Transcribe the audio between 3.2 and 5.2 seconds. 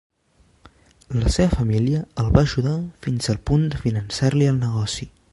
al punt de finançar-li el negoci.